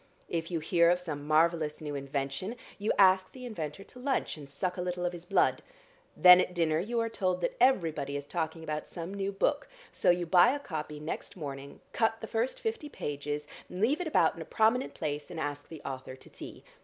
[0.29, 4.49] If you hear of some marvellous new invention, you ask the inventor to lunch and
[4.49, 5.61] suck a little of his blood.
[6.17, 10.09] Then at dinner you are told that everybody is talking about some new book, so
[10.09, 14.41] you buy a copy next morning, cut the first fifty pages, leave it about in
[14.41, 16.63] a prominent place, and ask the author to tea.